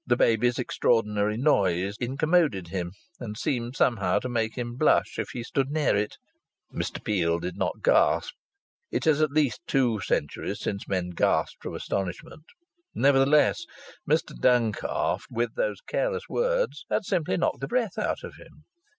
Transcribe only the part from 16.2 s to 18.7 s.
words had simply knocked the breath out of him.